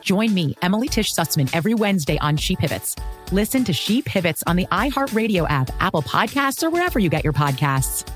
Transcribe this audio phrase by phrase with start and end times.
[0.00, 2.96] Join me, Emily Tish Sussman, every Wednesday on She Pivots.
[3.32, 7.32] Listen to She Pivots on the iHeartRadio app, Apple Podcasts, or wherever you get your
[7.32, 8.10] podcasts.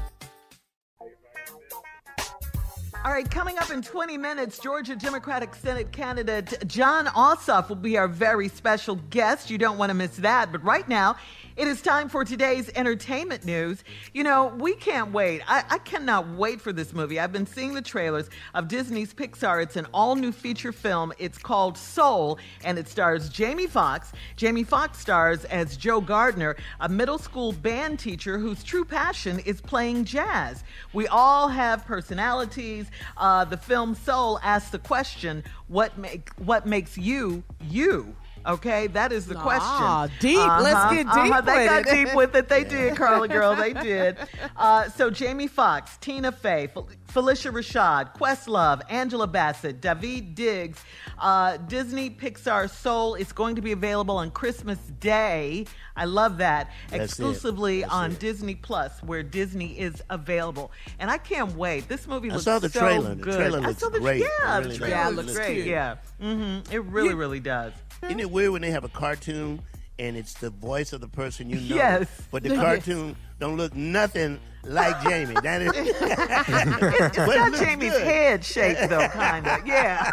[3.05, 7.99] All right, coming up in 20 minutes, Georgia Democratic Senate candidate Jon Ossoff will be
[7.99, 9.51] our very special guest.
[9.51, 10.51] You don't want to miss that.
[10.51, 11.17] But right now,
[11.57, 13.85] it is time for today's entertainment news.
[14.13, 15.43] You know, we can't wait.
[15.47, 17.21] I, I cannot wait for this movie.
[17.21, 19.63] I've been seeing the trailers of Disney's Pixar.
[19.63, 21.13] It's an all new feature film.
[21.19, 24.13] It's called Soul, and it stars Jamie Foxx.
[24.35, 29.61] Jamie Foxx stars as Joe Gardner, a middle school band teacher whose true passion is
[29.61, 30.65] playing jazz.
[30.93, 32.87] We all have personalities.
[33.17, 38.17] Uh, the film Soul asks the question, what, make, what makes you you?
[38.47, 39.63] Okay, that is the question.
[39.65, 40.37] Ah, deep.
[40.37, 41.41] Let's get deep uh-huh.
[41.43, 41.91] They got it.
[42.07, 42.49] deep with it.
[42.49, 43.57] They did, Carla girl.
[43.57, 44.17] They did.
[44.57, 50.83] Uh, so Jamie Foxx, Tina Fey, Fel- Phylicia Rashad, Questlove, Angela Bassett, Daveed Diggs,
[51.19, 53.15] uh, Disney Pixar Soul.
[53.15, 55.67] It's going to be available on Christmas Day.
[55.97, 56.71] I love that.
[56.91, 57.05] That's.
[57.05, 58.19] Exclusively That's on it.
[58.19, 60.73] Disney Plus, where Disney is available.
[60.99, 61.89] And I can't wait.
[61.89, 63.15] This movie I looks saw the so trailer.
[63.15, 63.35] The good.
[63.37, 64.21] trailer I looks saw the, great.
[64.23, 65.15] Yeah, It the trailer does.
[65.15, 65.55] looks Looks great.
[65.55, 65.67] cute.
[65.67, 67.73] Yeah, hmm it really, really does.
[68.07, 69.61] Isn't it weird when they have a cartoon
[69.99, 71.77] and it's the voice of the person you know?
[71.77, 72.09] Yes.
[72.31, 72.61] But the Yes.
[72.61, 75.35] cartoon don't look nothing like Jamie.
[75.43, 75.73] That is.
[75.77, 78.03] It's But it got Jamie's good.
[78.03, 79.67] head shape though, kind of.
[79.67, 80.11] Yeah.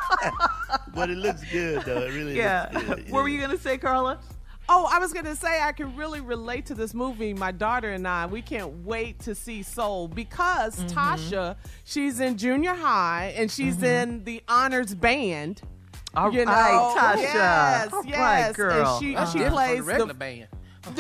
[0.94, 2.02] But it looks good though.
[2.02, 2.70] It really Yeah.
[2.74, 3.12] looks good.
[3.12, 4.20] What were you gonna say, Carla?
[4.70, 7.34] Oh, I was gonna say I can really relate to this movie.
[7.34, 10.98] My daughter and I, we can't wait to see Soul because Mm-hmm.
[10.98, 15.62] Tasha, she's in junior high and she's in the honors band.
[16.16, 17.22] All you know, right, Tasha.
[17.24, 18.56] Yes, All right, yes.
[18.56, 18.96] girl.
[18.96, 19.32] And she Uh-huh.
[19.32, 20.48] she plays the the band.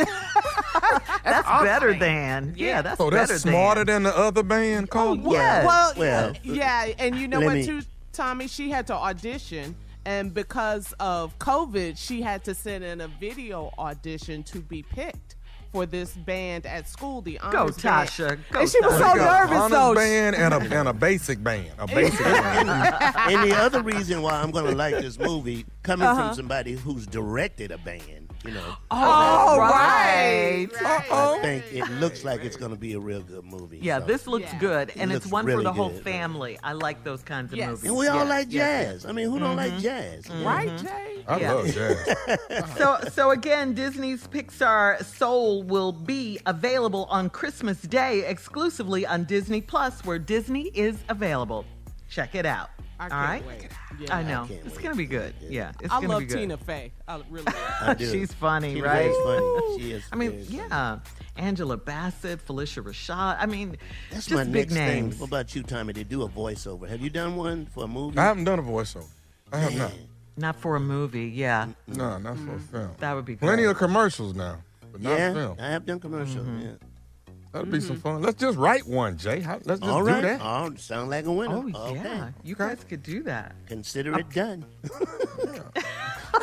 [1.23, 2.53] That's better than.
[2.57, 4.03] Yeah, that's Oh, better that's smarter than.
[4.03, 5.23] than the other band called.
[5.23, 5.65] yes.
[5.65, 7.81] Well, Well, yeah, and you know what me- too,
[8.13, 8.47] Tommy?
[8.47, 9.75] She had to audition,
[10.05, 15.35] and because of COVID, she had to send in a video audition to be picked
[15.71, 17.21] for this band at school.
[17.21, 18.09] The Go, honors band.
[18.09, 18.39] Tasha.
[18.51, 19.95] Go, and she was so nervous honors though.
[19.95, 21.71] band and a and a basic band.
[21.79, 22.69] A basic band.
[22.69, 26.27] and the other reason why I'm gonna like this movie, coming Uh-huh.
[26.27, 28.75] from somebody who's directed a band, you know.
[28.89, 30.67] Oh, oh right.
[30.81, 31.11] right.
[31.11, 33.79] I think it looks like it's going to be a real good movie.
[33.81, 34.05] Yeah, so.
[34.05, 34.59] this looks Yeah.
[34.59, 36.03] good, and It it's looks one for the whole good.
[36.03, 36.57] family.
[36.63, 37.69] I like those kinds of Yes.
[37.69, 37.85] movies.
[37.85, 39.05] And we all Yes, like yes, jazz.
[39.05, 39.81] I mean, who don't like mm-hmm.
[39.81, 40.25] jazz?
[40.25, 40.43] Mm-hmm.
[40.43, 41.23] Right, Jay?
[41.27, 41.53] I Yeah.
[41.53, 42.17] love jazz.
[42.77, 49.61] So, so again, Disney's Pixar Soul will be available on Christmas Day exclusively on Disney
[49.61, 51.65] Plus, where Disney is available.
[52.09, 52.69] Check it out.
[53.01, 53.45] I can't right.
[53.47, 53.67] wait.
[53.99, 54.15] Yeah.
[54.15, 54.83] I know can't it's wait.
[54.83, 55.33] gonna be good.
[55.41, 56.37] Yeah, it's I gonna love be good.
[56.37, 56.91] Tina Fey.
[57.07, 57.51] I really do.
[57.81, 58.11] I do.
[58.11, 59.07] She's funny, Tina right?
[59.11, 59.79] Fey's funny.
[59.81, 60.03] She is.
[60.11, 60.57] I mean, very funny.
[60.69, 60.99] yeah,
[61.35, 63.37] Angela Bassett, Phylicia Rashad.
[63.39, 63.77] I mean,
[64.11, 65.13] That's just my big next names.
[65.15, 65.19] thing.
[65.21, 65.93] What about you, Tommy?
[65.93, 66.87] To do a voiceover.
[66.87, 68.17] Have you done one for a movie?
[68.19, 69.07] I haven't done a voiceover.
[69.51, 69.91] I have not.
[70.37, 71.67] Not for a movie, yeah.
[71.87, 72.91] No, not for a film.
[72.99, 73.71] That would be Plenty great.
[73.71, 74.59] of commercials now,
[74.91, 75.57] but not yeah, film.
[75.59, 76.45] I have done commercials.
[76.47, 76.61] Mm-hmm.
[76.61, 76.71] Yeah.
[77.51, 78.01] That'd be some mm-hmm.
[78.01, 78.21] fun.
[78.21, 79.45] Let's just write one, Jay.
[79.45, 80.39] Let's just All do that.
[80.41, 81.55] Oh, sound like a winner.
[81.75, 82.01] Oh Okay.
[82.01, 83.55] yeah, you guys could do that.
[83.67, 84.63] Consider it done.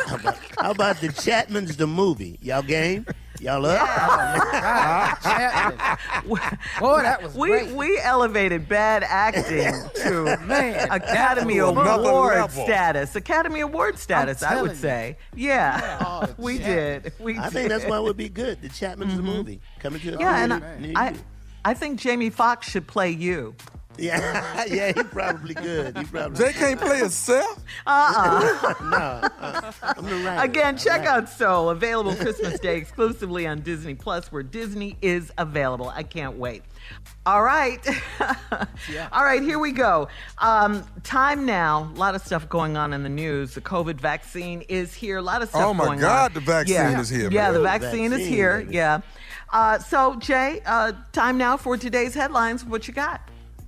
[0.06, 2.38] how, about, how about the Chatmans the movie?
[2.42, 3.06] Y'all game?
[3.40, 3.78] Y'all up?
[6.80, 7.70] Boy, that was We great.
[7.72, 12.48] we elevated bad acting to Man, Academy Award level.
[12.64, 13.14] status.
[13.16, 14.76] Academy Award status, I would telling you.
[14.76, 15.16] say.
[15.36, 17.02] Yeah, Oh, we Chapman.
[17.02, 17.12] did.
[17.20, 17.52] We I did.
[17.52, 18.60] think that's why it would be good.
[18.60, 21.16] The Chapmans the movie coming to a Yeah, and theater I, I, you.
[21.64, 23.54] I think Jamie Foxx should play you.
[23.98, 25.96] Yeah, yeah, he probably good.
[25.98, 27.62] He probably Jay can't play himself.
[27.86, 27.92] no.
[27.92, 30.42] Uh, I'm the.
[30.42, 35.32] Again, I'm check out Soul, available Christmas Day exclusively on Disney Plus, where Disney is
[35.38, 35.88] available.
[35.94, 36.62] I can't wait.
[37.26, 37.86] All right.
[39.12, 40.08] All right, here we go.
[40.38, 41.90] Um, time now.
[41.94, 43.54] A lot of stuff going on in the news.
[43.54, 45.18] The COVID vaccine is here.
[45.18, 46.34] A lot of stuff Oh, my God, on.
[46.34, 47.00] the vaccine yeah.
[47.00, 47.54] is here, Yeah, man.
[47.54, 48.60] the Ooh, vaccine, is here.
[48.60, 48.74] baby.
[48.76, 49.00] Yeah.
[49.52, 52.64] Uh, so, Jay, uh, time now for today's headlines.
[52.64, 53.20] What you got?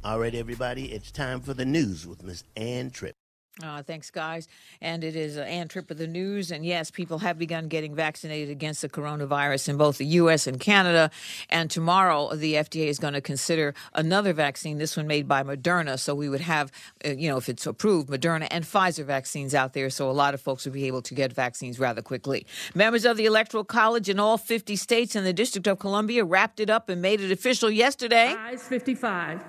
[0.02, 3.14] All right, everybody, it's time for the news with Miss Ann Tripp.
[3.62, 4.48] Uh, thanks, guys.
[4.80, 6.50] And it is uh, Ann Tripp of the News.
[6.50, 10.46] And yes, people have begun getting vaccinated against the coronavirus in both the U.S.
[10.46, 11.10] and Canada.
[11.50, 15.98] And tomorrow, the FDA is going to consider another vaccine, this one made by Moderna.
[15.98, 16.72] So we would have,
[17.04, 19.90] uh, you know, if it's approved, Moderna and Pfizer vaccines out there.
[19.90, 22.46] So a lot of folks will be able to get vaccines rather quickly.
[22.74, 26.60] Members of the Electoral College in all 50 states and the District of Columbia wrapped
[26.60, 28.34] it up and made it official yesterday.
[28.38, 29.44] Ayes 55,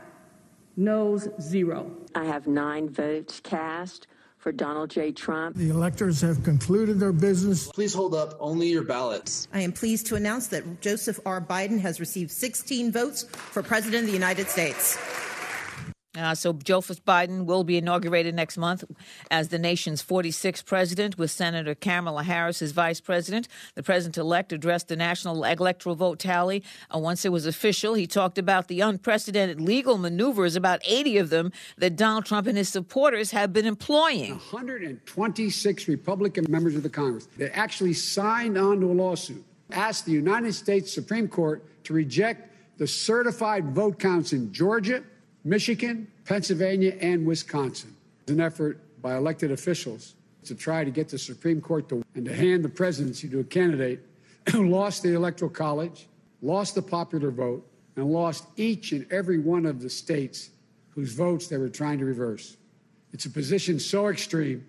[0.83, 1.91] noes zero.
[2.15, 4.07] I have nine votes cast
[4.37, 5.11] for Donald J.
[5.11, 5.55] Trump.
[5.55, 7.71] The electors have concluded their business.
[7.71, 9.47] Please hold up only your ballots.
[9.53, 11.39] I am pleased to announce that Joseph R.
[11.39, 14.97] Biden has received 16 votes for President of the United States.
[16.17, 18.83] Uh, so Joseph Biden will be inaugurated next month
[19.29, 23.47] as the nation's 46th president, with Senator Kamala Harris as vice president.
[23.75, 26.63] The president-elect addressed the national electoral vote tally
[26.93, 27.93] uh, once it was official.
[27.93, 32.57] He talked about the unprecedented legal maneuvers, about 80 of them, that Donald Trump and
[32.57, 34.31] his supporters have been employing.
[34.31, 40.11] 126 Republican members of the Congress that actually signed on to a lawsuit, asked the
[40.11, 45.03] United States Supreme Court to reject the certified vote counts in Georgia,
[45.43, 47.95] Michigan, Pennsylvania, and Wisconsin.
[48.21, 50.15] It's an effort by elected officials
[50.45, 53.43] to try to get the Supreme Court to and to hand the presidency to a
[53.43, 54.05] candidate
[54.51, 56.07] who lost the Electoral College,
[56.41, 60.51] lost the popular vote, and lost each and every one of the states
[60.91, 62.57] whose votes they were trying to reverse.
[63.13, 64.65] It's a position so extreme,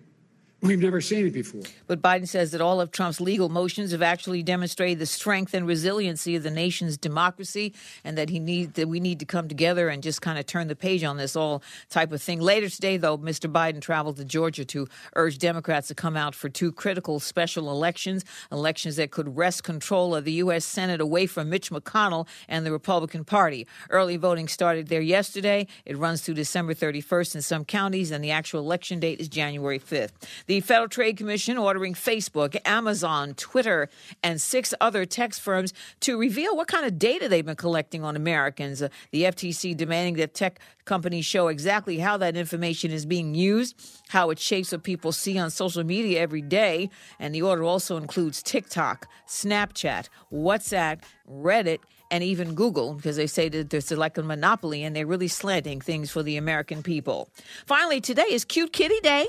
[0.63, 1.61] we've never seen it before.
[1.87, 5.67] But Biden says that all of Trump's legal motions have actually demonstrated the strength and
[5.67, 7.73] resiliency of the nation's democracy,
[8.03, 10.67] and that he need that we need to come together and just kind of turn
[10.67, 12.39] the page on this all type of thing.
[12.39, 13.51] Later today, though, Mr.
[13.51, 18.23] Biden traveled to Georgia to urge Democrats to come out for two critical special elections,
[18.51, 20.65] elections that could wrest control of the U.S.
[20.65, 23.67] Senate away from Mitch McConnell and the Republican Party.
[23.89, 25.67] Early voting started there yesterday.
[25.85, 29.79] It runs through December 31st in some counties, and the actual election date is January
[29.79, 30.11] 5th.
[30.47, 33.89] The Federal Trade Commission ordering Facebook, Amazon, Twitter,
[34.21, 38.15] and six other tech firms to reveal what kind of data they've been collecting on
[38.15, 38.81] Americans.
[38.81, 43.75] Uh, the FTC demanding that tech companies show exactly how that information is being used,
[44.09, 46.89] how it shapes what people see on social media every day.
[47.19, 51.79] And the order also includes TikTok, Snapchat, WhatsApp, Reddit,
[52.11, 55.81] and even Google, because they say that there's like a monopoly and they're really slanting
[55.81, 57.29] things for the American people.
[57.65, 59.27] Finally, today is Cute Kitty Day.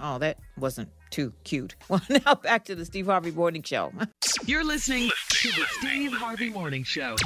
[0.00, 1.74] Oh, that wasn't too cute.
[1.88, 3.92] Well, now back to the Steve Harvey Morning Show.
[4.44, 7.16] You're listening to the Steve Harvey Morning Show.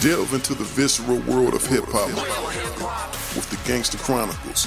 [0.00, 2.08] Delve into the visceral world of hip hop
[3.34, 4.66] with the Gangster Chronicles,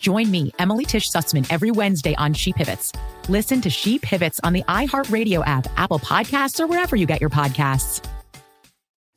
[0.00, 2.90] Join me, Emily Tish Sussman, every Wednesday on She Pivots.
[3.28, 7.28] Listen to She Pivots on the iHeartRadio app, Apple Podcasts, or wherever you get your
[7.28, 8.02] podcasts.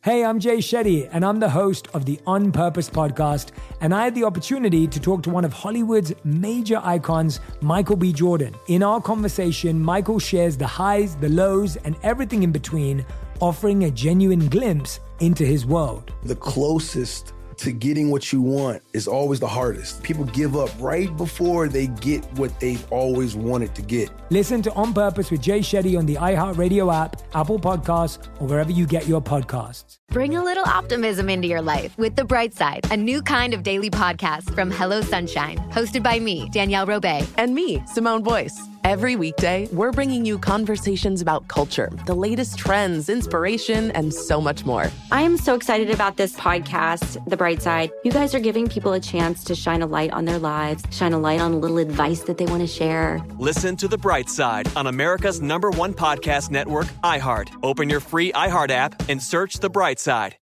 [0.04, 3.52] Hey, I'm Jay Shetty, and I'm the host of the On Purpose podcast.
[3.80, 8.12] And I had the opportunity to talk to one of Hollywood's major icons, Michael B.
[8.12, 8.54] Jordan.
[8.68, 13.06] In our conversation, Michael shares the highs, the lows, and everything in between,
[13.40, 16.12] offering a genuine glimpse into his world.
[16.24, 20.04] The closest to getting what you want is always the hardest.
[20.04, 24.10] People give up right before they get what they've always wanted to get.
[24.30, 28.72] Listen to On Purpose with Jay Shetty on the iHeartRadio app, Apple Podcasts, or wherever
[28.72, 29.98] you get your podcasts.
[30.10, 33.64] Bring a little optimism into your life with The Bright Side, a new kind of
[33.64, 38.60] daily podcast from Hello Sunshine, hosted by me, Danielle Robay, and me, Simone Boyce.
[38.84, 44.66] Every weekday, we're bringing you conversations about culture, the latest trends, inspiration, and so much
[44.66, 44.92] more.
[45.10, 47.92] I am so excited about this podcast, The Bright Side.
[48.06, 51.12] You guys are giving people a chance to shine a light on their lives, shine
[51.12, 53.22] a light on a little advice that they want to share.
[53.38, 57.50] Listen to The Bright Side on America's number one podcast network, iHeart.
[57.62, 60.38] Open your free iHeart app and search The Bright Side.